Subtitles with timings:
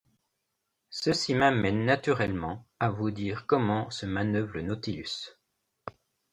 [0.89, 5.37] Ceci m’amène naturellement à vous dire comment se manœuvre le Nautilus.